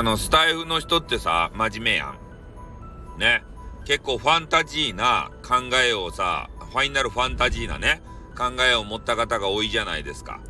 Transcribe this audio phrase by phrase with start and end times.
[0.00, 3.20] あの、スタイフの人ってさ、真面目やん。
[3.20, 3.44] ね。
[3.84, 8.00] 結構ファンタジーな考えをさ、ファイナルファンタジーなね、
[8.34, 10.40] 考えを持った方が多いじゃないですか。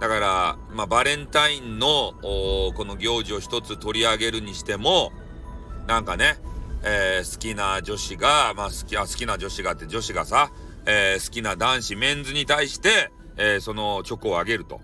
[0.00, 5.12] だから、まあ、バレンタインの、この行事を一つ取り上げるにしても、
[5.86, 6.38] なんかね、
[6.82, 10.50] えー、好きな女子が、まあ、好き、好きな女子があって女子がさ、
[10.86, 14.80] えー、好きな男子、メンズに対して、えー、そのチョコをあげると。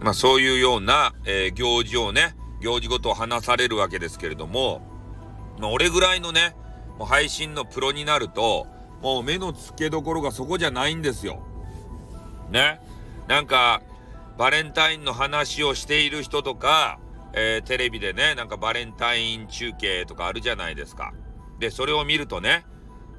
[0.00, 4.80] まあ、そういうような、え行事をね、行事ごと話されるわけですけれども、
[5.58, 6.56] まあ、俺ぐらいのね、
[6.98, 8.66] もう配信のプロになると、
[9.02, 11.42] もう目の付けどころがそこじゃないんですよ。
[12.50, 12.80] ね。
[13.28, 13.82] なんか、
[14.38, 16.98] バレンタインの話をしている人とか、
[17.34, 21.12] えー、テレビでね、なんかバレンタイン中継とかあるじゃないですか。
[21.58, 22.64] で、それを見るとね、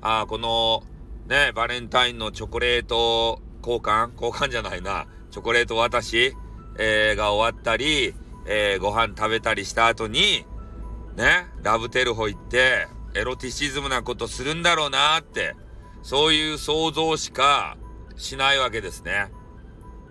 [0.02, 0.84] ああ、この、
[1.28, 4.12] ね、バレンタインのチョコレート交換？
[4.14, 5.08] 交換じゃないな。
[5.32, 6.36] チョコレート渡し、
[6.78, 8.14] えー、が終わったり、
[8.46, 10.46] えー、ご飯食べたりした後に、
[11.16, 15.56] ね、ラブテルホ行って、エロティシズムなことするんだろうなって、
[16.02, 17.78] そういう想像しか
[18.18, 19.32] しないわけですね。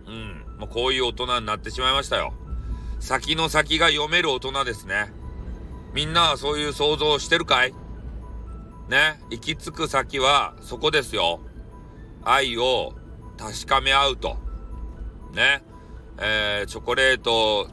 [0.06, 0.44] うん。
[0.58, 2.32] もうこういう大人になってしまいましたよ。
[3.00, 5.12] 先の先が読める大人ですね。
[5.92, 7.74] みんなはそういう想像してるかい？
[8.88, 9.20] ね。
[9.30, 11.40] 行き着く先はそこですよ。
[12.24, 12.94] 愛を
[13.36, 14.38] 確かめ合うと。
[15.32, 15.64] ね。
[16.18, 17.68] えー、チョコレート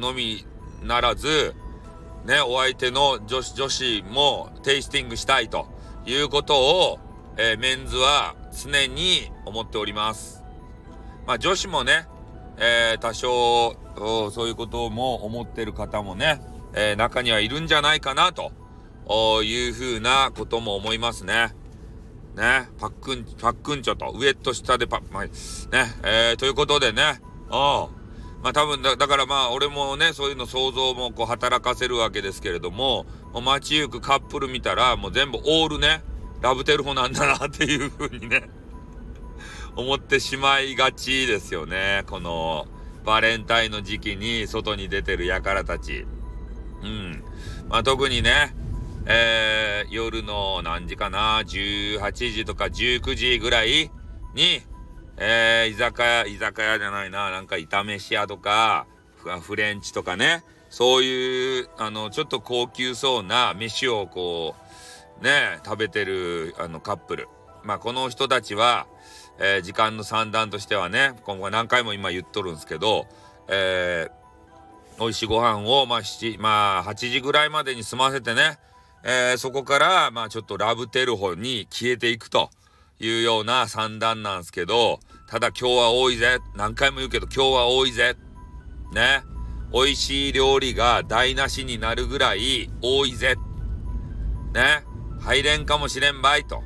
[0.00, 0.44] のみ
[0.82, 1.54] ならず、
[2.24, 5.68] ね、お相手の女子、女子もテイスティングしたいと
[6.06, 6.98] いうことを、
[7.36, 10.42] えー、メンズは常に思っております。
[11.26, 12.06] まあ女子もね、
[12.58, 13.76] えー、多少、
[14.30, 16.40] そういうことも思ってる方もね、
[16.74, 18.52] えー、中にはいるんじゃないかなと
[19.42, 21.54] いうふうなことも思いますね。
[22.36, 25.30] ね、パックン、パックンチョと、上と下でパッ、まあ、ね、
[26.04, 27.56] えー、ということでね、う
[27.96, 27.99] ん。
[28.42, 36.02] まあ多分だ、だからまあ俺もね、そういうの想像もこう働かせるわけですけれども、もう街行くカップル見たら、もう全部オールね、
[36.40, 38.48] ラブテルホなんだなっていう風にね
[39.76, 42.04] 思ってしまいがちですよね。
[42.06, 42.66] この、
[43.04, 46.06] バレンタインの時期に外に出てる輩たち。
[46.82, 47.24] うん。
[47.68, 48.54] まあ特にね、
[49.06, 53.90] えー、夜の何時かな、18時とか19時ぐらい
[54.34, 54.62] に、
[55.22, 58.86] えー、居酒屋、居酒屋じゃないな、なんか炒飯屋とか、
[59.42, 64.54] フレンチとかね、そういう、あの、ちょっと高級そうな飯をこ
[65.20, 67.28] う、ね、食べてる、あの、カップル。
[67.64, 68.86] まあ、この人たちは、
[69.38, 73.06] えー、時間の算段としてはね、今後何回も今言っとるんですけど、
[73.48, 78.58] えー、美味しいご飯を、まあ、7、まあ、8時ぐらいまでに済ませてね、
[79.02, 82.50] えー、そこから、まあ、ちょっとラブテルホに消えていくと
[83.00, 86.40] いうような算段なんですけど、ただ今日は多いぜ。
[86.56, 88.16] 何回も言うけど今日は多いぜ。
[88.92, 89.22] ね。
[89.72, 93.36] 美味しい料理が台無しになるぐらい多いぜ。
[94.52, 94.84] ね。
[95.20, 96.64] 入れんかもしれんばいと。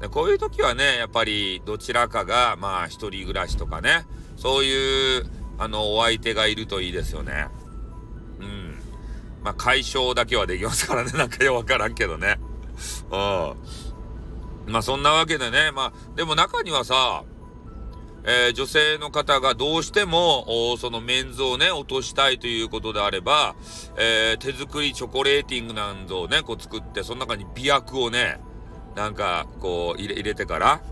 [0.00, 4.04] でこういう時はね、やっぱりどちらかが、まあ一人暮らしとかね、
[4.36, 5.26] そういう、
[5.56, 7.46] あの、お相手がいるといいですよね。
[8.40, 8.78] うん。
[9.44, 11.12] まあ解消だけはできますからね。
[11.16, 12.40] なんかよくわからんけどね。
[13.12, 14.72] うん。
[14.72, 17.22] まあそんなわけでね、まあ、でも中にはさ、
[18.26, 23.54] えー、女性の方がどうしても、そのメンズをね、落としたいということであれば、
[23.96, 28.40] えー、手作りチョコレーティングなんぞをね、こう作って、その中に美薬をね、
[28.96, 30.82] なんか、こう入れ、入れてから、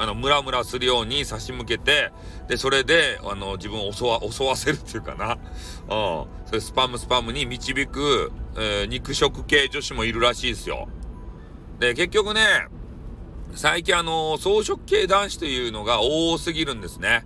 [0.00, 2.12] あの、ムラムラするように差し向けて、
[2.46, 5.36] で、それで、あの、自分を襲わ、襲わせるっていうかな。
[5.90, 6.26] うん。
[6.46, 10.88] それスパムスパムに導く、えー、肉食系女子もいるらしいですよ。
[11.80, 12.68] で、結局ね、
[13.54, 17.24] 最近あの、装飾系男子というのが多すぎるんですね。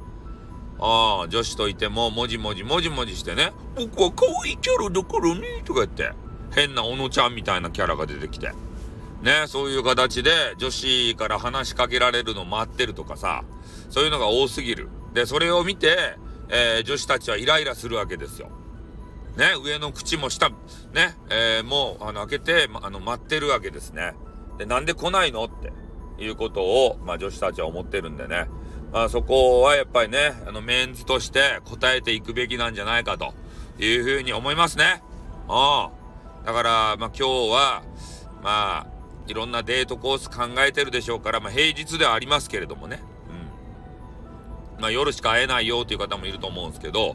[0.79, 6.13] ああ、女子といても、もじもじもじもじしてね、僕は可愛いキャラだからね、とか言って、
[6.55, 8.53] 変な小野ちゃんみたいなキャラが出てきて。
[9.23, 13.45] ね、そういう形で女子から話しかけられるの待ってるとかさ、
[13.89, 14.89] そういうのが多すぎる。
[15.15, 16.17] で、それを見て、
[16.49, 18.51] えー、女子たちはイライラするわけですよ。
[19.37, 20.57] ね、上の口も下、ね、
[21.31, 24.15] えー、もう、あの、開けて、ま、あの、待ってるわけですね。
[24.59, 25.73] で、なんで来ないのって。
[26.23, 28.49] いうことを、まあ、女子たちは思ってるんでね。
[28.93, 33.33] まあ、そこはやっぱりね、あの、メンズとして答えていくべきなんじゃないかと
[33.79, 35.03] いうふうに思いますね。
[35.49, 35.53] う
[36.43, 36.45] ん。
[36.45, 37.83] だから、まあ、今日は、
[38.43, 38.87] まあ、
[39.27, 43.03] いろんなデートコース考えてるでしょうから、まあ、平日ではありますけれどもね。
[44.77, 44.83] うん。
[44.83, 47.15] まあ、夜しか会えないよという方もいると思うんですけど、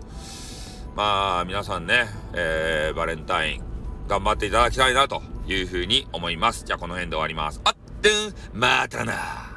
[0.96, 3.62] まあ、皆さんね、えー、バレンタイン、
[4.08, 6.64] 頑張っていただきたいなというふうに思います。
[6.66, 7.62] じゃあ、この辺で終わります。
[7.66, 7.76] あっ
[8.54, 9.57] またな。